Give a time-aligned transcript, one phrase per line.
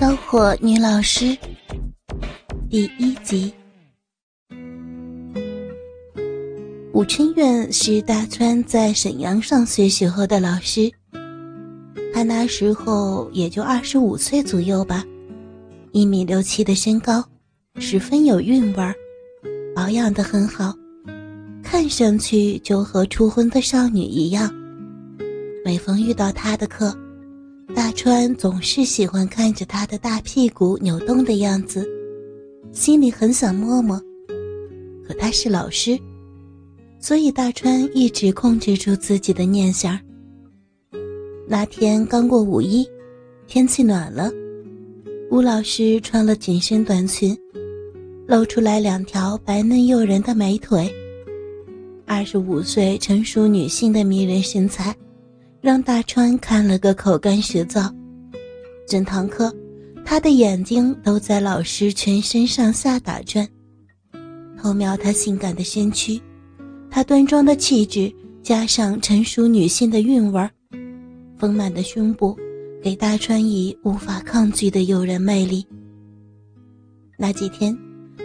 [0.00, 1.36] 骚货女老师
[2.70, 3.52] 第一集。
[6.94, 10.90] 武春苑是大川在沈阳上学时候的老师，
[12.14, 15.04] 他那时候也就二十五岁左右吧，
[15.92, 17.22] 一米六七的身高，
[17.78, 18.94] 十分有韵味儿，
[19.76, 20.74] 保养的很好，
[21.62, 24.50] 看上去就和初婚的少女一样。
[25.62, 26.96] 每逢遇到他的课，
[27.74, 31.88] 大川总是喜欢看着他的大屁股扭动的样子，
[32.72, 34.00] 心里很想摸摸。
[35.06, 35.98] 可他是老师。
[37.02, 39.98] 所以大川一直控制住自己的念想。
[41.48, 42.86] 那天刚过五一，
[43.46, 44.30] 天气暖了，
[45.30, 47.34] 吴老师穿了紧身短裙，
[48.26, 50.92] 露出来两条白嫩诱人的美腿。
[52.04, 54.94] 二十五岁成熟女性的迷人身材，
[55.60, 57.92] 让大川看了个口干舌燥。
[58.88, 59.54] 整堂课，
[60.04, 63.46] 他的眼睛都在老师全身上下打转，
[64.58, 66.20] 偷瞄她性感的身躯。
[66.90, 68.10] 她端庄的气质，
[68.42, 70.50] 加上成熟女性的韵味儿，
[71.36, 72.36] 丰满的胸部，
[72.82, 75.64] 给大川以无法抗拒的诱人魅力。
[77.18, 77.76] 那几天，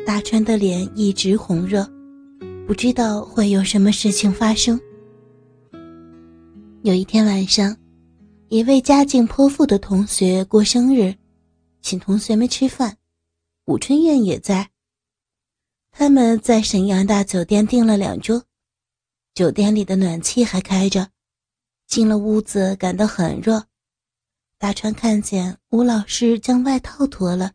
[0.05, 1.85] 大川的脸一直红热，
[2.65, 4.79] 不知道会有什么事情发生。
[6.85, 7.75] 有一天晚上，
[8.47, 11.15] 一位家境颇富的同学过生日，
[11.81, 12.95] 请同学们吃饭，
[13.65, 14.69] 武春燕也在。
[15.91, 18.43] 他们在沈阳大酒店订了两桌。
[19.33, 21.09] 酒店里的暖气还开着，
[21.87, 23.65] 进了屋子感到很热。
[24.59, 27.53] 大川看见吴老师将外套脱了。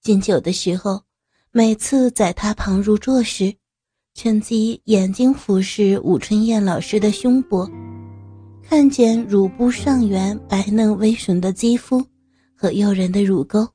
[0.00, 1.02] 敬酒的时候，
[1.50, 3.54] 每次在他旁入座时，
[4.14, 7.70] 趁机眼睛俯视武春燕老师的胸脯，
[8.68, 12.02] 看见乳部上缘白嫩微吮的肌肤
[12.56, 13.68] 和诱人的乳沟。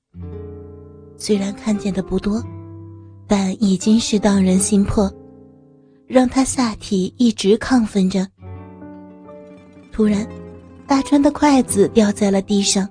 [1.17, 2.43] 虽然看见的不多，
[3.27, 5.11] 但已经是荡人心魄。
[6.07, 8.25] 让他下体一直亢奋着。
[9.91, 10.25] 突然，
[10.87, 12.87] 大川的筷子掉在了地上，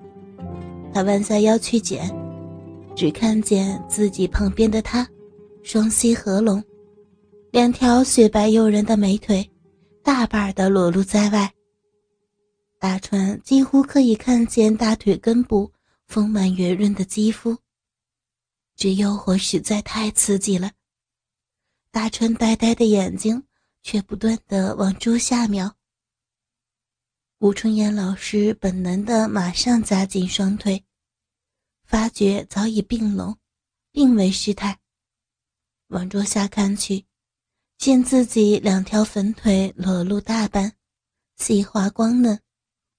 [0.93, 2.15] 他弯下腰去捡，
[2.95, 5.09] 只看见自己旁边的他，
[5.63, 6.63] 双膝合拢，
[7.53, 9.51] 两条雪白诱人的美腿，
[10.03, 11.51] 大半的裸露在外。
[12.87, 15.73] 大川几乎可以看见大腿根部
[16.07, 17.59] 丰满圆润的肌肤，
[18.77, 20.71] 这诱惑实在太刺激了。
[21.91, 23.43] 大川呆呆的眼睛
[23.83, 25.75] 却不断的往桌下瞄。
[27.39, 30.85] 吴春燕老师本能的马上夹紧双腿，
[31.83, 33.37] 发觉早已并拢，
[33.91, 34.79] 并未失态。
[35.89, 37.05] 往桌下看去，
[37.79, 40.73] 见自己两条粉腿裸露大半，
[41.37, 42.41] 细滑光嫩，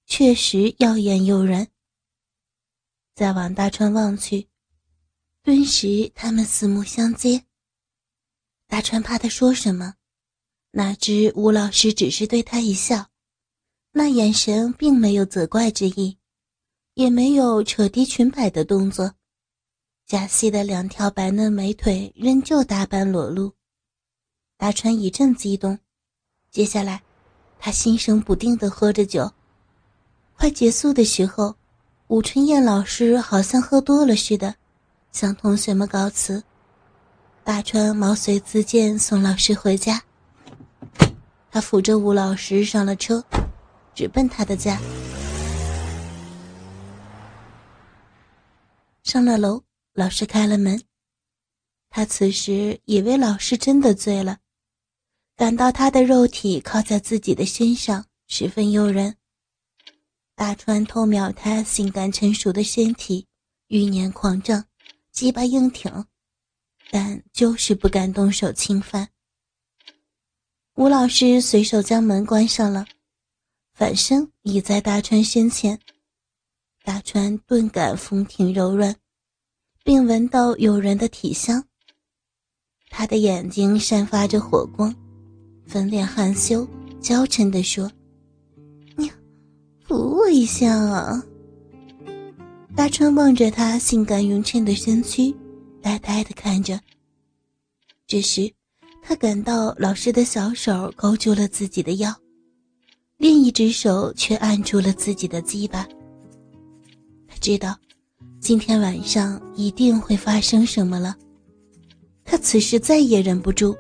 [0.07, 1.67] 确实耀眼诱人。
[3.13, 4.47] 再往大川望去，
[5.43, 7.43] 顿时他们四目相接。
[8.67, 9.95] 大川怕他说什么，
[10.71, 13.09] 哪知吴老师只是对他一笑，
[13.91, 16.17] 那眼神并没有责怪之意，
[16.93, 19.13] 也没有扯低裙摆的动作，
[20.05, 23.53] 假细的两条白嫩美腿仍旧大半裸露。
[24.55, 25.77] 大川一阵激动，
[26.49, 27.03] 接下来，
[27.59, 29.33] 他心神不定的喝着酒。
[30.37, 31.55] 快结束的时候，
[32.09, 34.53] 武春燕老师好像喝多了似的，
[35.11, 36.43] 向同学们告辞。
[37.43, 39.99] 大川毛遂自荐送老师回家。
[41.49, 43.23] 他扶着吴老师上了车，
[43.95, 44.79] 直奔他的家。
[49.03, 49.63] 上了楼，
[49.95, 50.79] 老师开了门。
[51.89, 54.37] 他此时以为老师真的醉了，
[55.35, 59.15] 感到他的肉体靠在自己的身上，十分诱人。
[60.37, 63.25] 大川偷瞄他性感成熟的身体，
[63.69, 64.63] 欲念狂涨，
[65.11, 66.05] 鸡巴硬挺。
[66.91, 69.09] 但就是不敢动手侵犯。
[70.75, 72.85] 吴老师随手将门关上了，
[73.73, 75.79] 反身倚在大川身前。
[76.83, 78.95] 大川顿感风挺柔软，
[79.83, 81.65] 并闻到诱人的体香。
[82.91, 84.95] 他的眼睛散发着火光，
[85.65, 86.65] 粉脸含羞
[87.01, 87.91] 娇嗔地说
[89.97, 91.23] ：“扶我一下啊！”
[92.77, 95.35] 大川望着他性感匀称的身躯。
[95.81, 96.79] 呆呆的看着。
[98.05, 98.51] 这时，
[99.01, 102.13] 他感到老师的小手勾住了自己的腰，
[103.17, 105.87] 另一只手却按住了自己的鸡巴。
[107.27, 107.75] 他知道，
[108.39, 111.15] 今天晚上一定会发生什么了。
[112.23, 113.75] 他此时再也忍不住，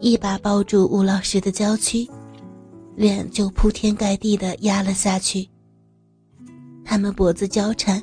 [0.00, 2.06] 一把抱住吴老师的娇躯，
[2.94, 5.48] 脸就铺天盖地的压了下去。
[6.84, 8.02] 他们脖子交缠，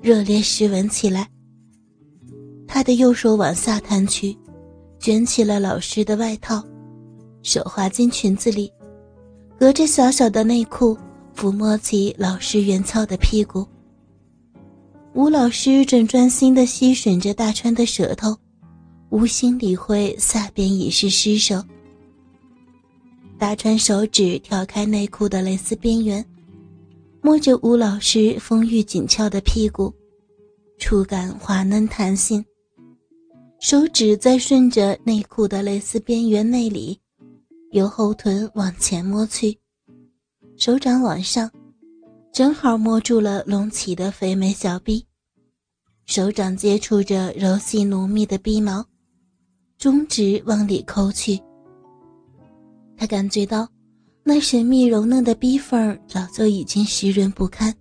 [0.00, 1.28] 热烈湿吻起来。
[2.66, 4.36] 他的右手往下探去，
[4.98, 6.62] 卷起了老师的外套，
[7.42, 8.72] 手滑进裙子里，
[9.58, 10.96] 隔着小小的内裤
[11.36, 13.66] 抚摸起老师圆翘的屁股。
[15.12, 18.36] 吴老师正专心地吸吮着大川的舌头，
[19.10, 21.62] 无心理会下边已是失手。
[23.44, 26.24] 大川手指挑开内裤的蕾丝边缘，
[27.20, 29.92] 摸着吴老师丰腴紧俏的屁股，
[30.78, 32.42] 触感滑嫩弹性。
[33.60, 36.98] 手指再顺着内裤的蕾丝边缘内里，
[37.72, 39.58] 由后臀往前摸去，
[40.56, 41.50] 手掌往上，
[42.32, 45.04] 正好摸住了隆起的肥美小臂。
[46.06, 48.82] 手掌接触着柔细浓密的逼毛，
[49.76, 51.38] 中指往里抠去。
[52.96, 53.68] 他感觉到
[54.22, 57.74] 那神秘柔嫩的逼缝早就已经湿润不堪。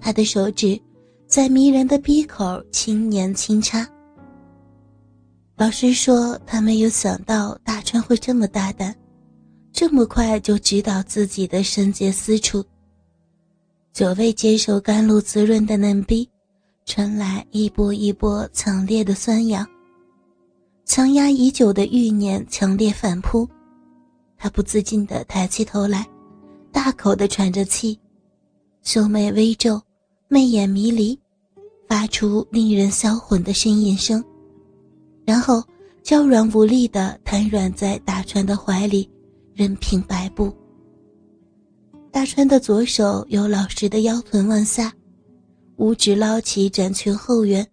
[0.00, 0.80] 他的手指
[1.26, 3.88] 在迷人的逼口轻捻轻插。
[5.56, 8.96] 老师说：“他没有想到大川会这么大胆，
[9.72, 12.64] 这么快就知道自己的圣洁私处。
[13.92, 16.26] 久未接受甘露滋润的嫩逼，
[16.86, 19.66] 传来一波一波强烈的酸痒，
[20.86, 23.46] 强压已久的欲念强烈反扑。
[24.42, 26.08] 他不自禁地抬起头来，
[26.72, 28.00] 大口地喘着气，
[28.82, 29.78] 秀眉微皱，
[30.28, 31.20] 媚眼迷离，
[31.86, 34.24] 发出令人销魂的呻吟声。”
[35.26, 35.62] 然后，
[36.02, 39.08] 娇软无力地瘫软在大川的怀里，
[39.52, 40.50] 任凭摆布。
[42.10, 44.90] 大川的左手由老师的腰臀往下，
[45.76, 47.64] 五指捞起展裙后缘，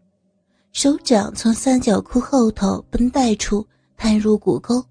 [0.74, 3.66] 手掌从三角裤后头绷带处
[3.96, 4.84] 探入骨沟，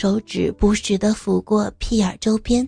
[0.00, 2.64] 手指不时地抚过屁眼周边，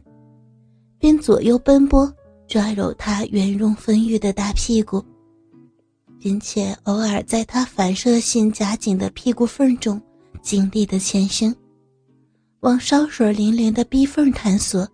[0.98, 2.12] 边左右奔波
[2.48, 5.00] 抓揉他圆润丰腴的大屁股。
[6.18, 10.02] 并且偶尔在他反射性夹紧的屁股缝中
[10.42, 11.54] 尽力的前伸，
[12.60, 14.86] 往烧水淋淋的逼缝探索。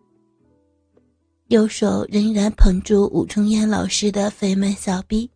[1.48, 5.30] 右手仍然捧住武春燕老师的肥美小臂，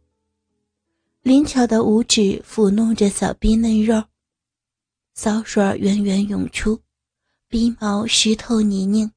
[1.22, 4.02] 灵巧的五指抚弄着小臂嫩肉，
[5.14, 6.78] 骚水源源涌出，
[7.50, 9.10] 鼻毛湿透泥泞，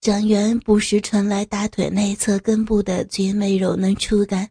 [0.00, 4.48] 掌缘不时传来大腿内侧根部的绝美柔嫩触感。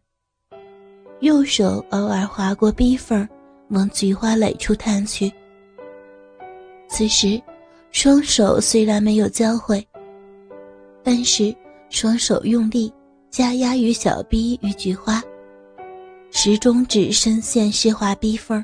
[1.19, 3.27] 右手偶尔划过逼缝，
[3.71, 5.29] 往菊花蕾处探去。
[6.87, 7.41] 此时，
[7.91, 9.85] 双手虽然没有交汇，
[11.03, 11.53] 但是
[11.89, 12.89] 双手用力
[13.29, 15.21] 加压于小臂与菊花，
[16.31, 18.63] 食中指深陷湿滑逼缝，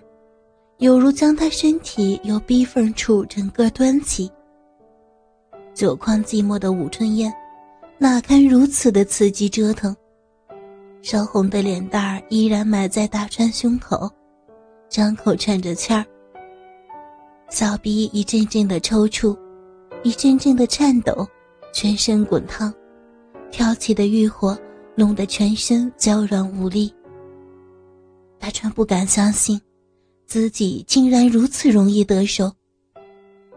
[0.84, 4.30] 犹如将他身体由逼缝处整个端起。
[5.74, 7.34] 久旷寂寞的武春燕，
[7.98, 9.96] 哪堪如此的刺激折腾？
[11.02, 14.12] 烧红的脸蛋儿依然埋在大川胸口，
[14.90, 16.04] 张口喘着气儿。
[17.50, 19.34] 小臂一阵阵的抽搐，
[20.04, 21.26] 一阵阵的颤抖，
[21.74, 22.74] 全身滚烫，
[23.52, 24.58] 挑起的欲火
[24.98, 26.94] 弄得全身娇软无力。
[28.38, 29.58] 大川不敢相信，
[30.34, 32.52] 自己竟然如此容易得手。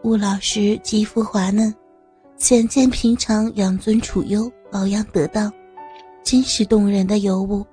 [0.02, 1.74] 吴老师肌肤滑嫩，
[2.36, 5.50] 显见平常养尊处优，保养得当。
[6.22, 7.64] 真是动人的尤物，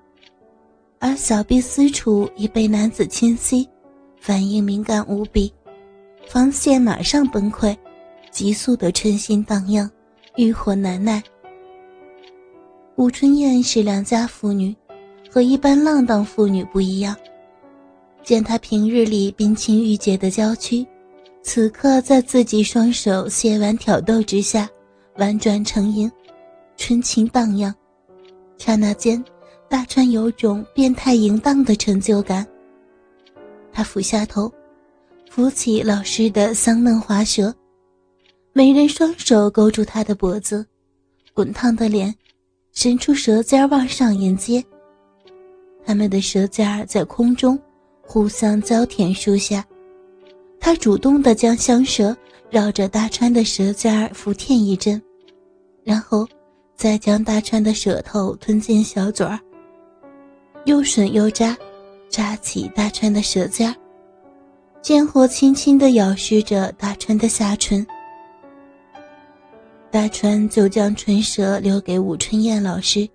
[0.99, 3.67] 而小臂私处已被男子侵袭，
[4.21, 5.53] 反应敏感无比，
[6.29, 7.75] 防线马上崩溃，
[8.31, 9.91] 急速的春心荡漾，
[10.37, 11.21] 欲火难耐。
[12.95, 14.73] 武春燕是良家妇女，
[15.29, 17.13] 和一般浪荡妇女不一样。
[18.23, 20.85] 见她平日里冰清玉洁的娇躯，
[21.41, 24.69] 此刻在自己双手亵玩挑逗之下，
[25.17, 26.11] 婉转成淫，
[26.77, 27.73] 春情荡漾。
[28.57, 29.23] 刹那间，
[29.69, 32.47] 大川有种变态淫荡的成就感。
[33.71, 34.51] 他俯下头，
[35.29, 37.53] 扶起老师的香嫩滑舌，
[38.53, 40.65] 美人双手勾住他的脖子，
[41.33, 42.13] 滚烫的脸，
[42.71, 44.63] 伸出舌尖往上迎接。
[45.85, 47.59] 他们的舌尖在空中
[48.13, 49.65] 互相交舔树下，
[50.59, 52.15] 他主动地将香舌
[52.51, 55.01] 绕着大川的舌尖儿抚舔一阵，
[55.83, 56.27] 然后。
[56.75, 59.39] 再将大川的舌头吞进小嘴儿，
[60.65, 61.55] 又吮又扎，
[62.09, 63.75] 扎起大川的舌尖儿
[64.81, 67.85] 贱货轻轻地咬噬着大川的下唇。
[69.91, 73.07] 大川就将唇舌留给武春燕老师，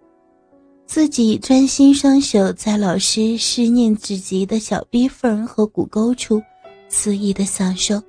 [0.88, 6.42] 自己专心双手在老师思念至极的小逼缝和骨沟处
[6.88, 8.02] 肆意的享受，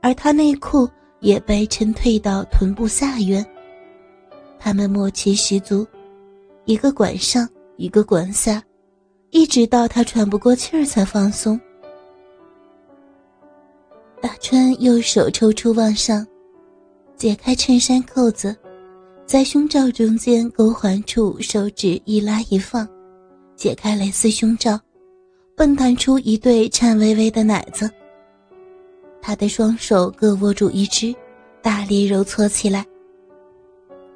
[0.00, 0.88] 而他内裤
[1.18, 3.44] 也被撑退到臀部下缘。
[4.56, 5.84] 他们默契十足，
[6.64, 8.62] 一个管上，一个管下，
[9.30, 11.60] 一直到他喘不过气儿才放松。
[14.22, 16.24] 大川右手抽出往上，
[17.16, 18.56] 解开衬衫扣子，
[19.26, 22.86] 在胸罩中间勾环处手指一拉一放，
[23.56, 24.78] 解开蕾丝胸罩，
[25.56, 27.90] 蹦弹出一对颤巍巍的奶子。
[29.22, 31.14] 他的双手各握住一只，
[31.62, 32.84] 大力揉搓起来。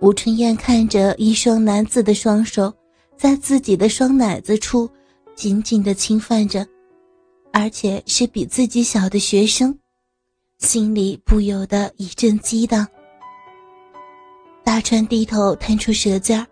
[0.01, 2.73] 吴春燕看着一双男子的双手
[3.17, 4.89] 在自己的双奶子处
[5.35, 6.65] 紧紧地侵犯着，
[7.51, 9.77] 而且是比自己小的学生。
[10.59, 12.87] 心里不由得一阵激荡。
[14.69, 16.47] 大川低头探出舌尖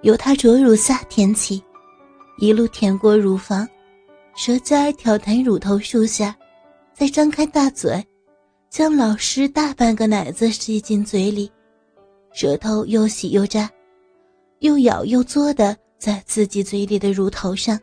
[0.00, 1.62] 由他着乳下舔起，
[2.38, 3.68] 一路舔过乳房，
[4.34, 6.34] 舌尖挑弹乳头树下，
[6.94, 8.02] 再张开大嘴，
[8.70, 11.52] 将老师大半个奶子吸进嘴里，
[12.32, 13.70] 舌头又洗又扎，
[14.60, 17.78] 又咬又嘬的在自己嘴里的乳头上，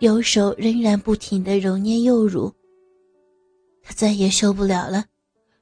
[0.00, 2.52] 右手仍然不停的揉捏右乳。
[3.80, 5.04] 他再也受不了了，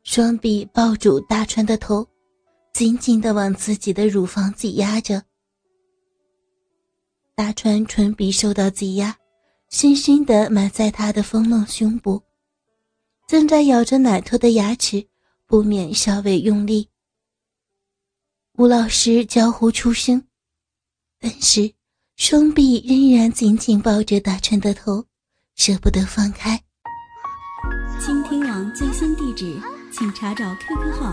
[0.04, 2.08] 双臂抱住大川的头，
[2.78, 5.24] 紧紧的往自己的乳房挤压着。
[7.34, 9.16] 大川唇鼻受到挤压，
[9.68, 12.22] 深深的埋在他的丰隆胸部，
[13.26, 15.04] 正在咬着奶头的牙齿
[15.44, 16.88] 不免稍微用力。
[18.58, 20.22] 吴老师娇呼出声，
[21.18, 21.74] 但是
[22.14, 25.04] 双臂仍然紧紧抱着大川的头，
[25.56, 26.62] 舍不得放开。
[28.00, 29.60] 倾听网最新地址，
[29.92, 31.12] 请查找 QQ 号